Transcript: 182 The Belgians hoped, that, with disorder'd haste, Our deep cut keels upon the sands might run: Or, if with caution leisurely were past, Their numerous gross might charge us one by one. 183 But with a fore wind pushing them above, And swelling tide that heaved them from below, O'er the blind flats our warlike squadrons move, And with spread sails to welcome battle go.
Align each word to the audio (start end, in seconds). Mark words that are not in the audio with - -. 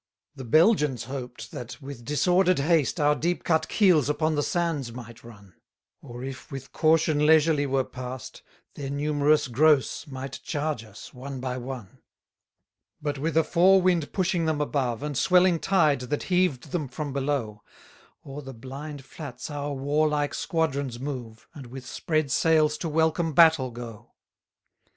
182 0.33 0.43
The 0.49 0.57
Belgians 0.63 1.03
hoped, 1.03 1.51
that, 1.51 1.79
with 1.79 2.03
disorder'd 2.03 2.57
haste, 2.57 2.99
Our 2.99 3.13
deep 3.13 3.43
cut 3.43 3.67
keels 3.69 4.09
upon 4.09 4.33
the 4.33 4.41
sands 4.41 4.91
might 4.91 5.23
run: 5.23 5.53
Or, 6.01 6.23
if 6.23 6.51
with 6.51 6.71
caution 6.71 7.23
leisurely 7.23 7.67
were 7.67 7.83
past, 7.83 8.41
Their 8.73 8.89
numerous 8.89 9.47
gross 9.47 10.07
might 10.07 10.39
charge 10.41 10.83
us 10.83 11.13
one 11.13 11.39
by 11.39 11.57
one. 11.57 11.99
183 13.01 13.03
But 13.03 13.17
with 13.19 13.37
a 13.37 13.43
fore 13.43 13.79
wind 13.79 14.11
pushing 14.11 14.45
them 14.45 14.59
above, 14.59 15.03
And 15.03 15.15
swelling 15.15 15.59
tide 15.59 15.99
that 15.99 16.23
heaved 16.33 16.71
them 16.71 16.87
from 16.87 17.13
below, 17.13 17.61
O'er 18.25 18.41
the 18.41 18.55
blind 18.55 19.05
flats 19.05 19.51
our 19.51 19.71
warlike 19.75 20.33
squadrons 20.33 20.99
move, 20.99 21.47
And 21.53 21.67
with 21.67 21.85
spread 21.85 22.31
sails 22.31 22.75
to 22.79 22.89
welcome 22.89 23.33
battle 23.33 23.69
go. 23.69 24.15